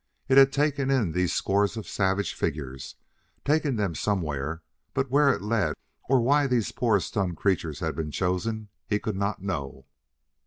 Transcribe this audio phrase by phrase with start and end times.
[0.27, 2.95] It had taken in these scores of savage figures,
[3.45, 4.63] taken them somewhere;
[4.95, 5.75] but where it led
[6.09, 9.85] or why these poor stunned creatures had been chosen he could not know.